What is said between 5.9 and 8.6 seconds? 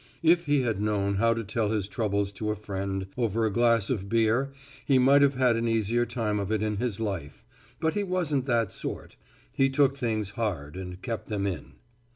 time of it in his life. But he wasn't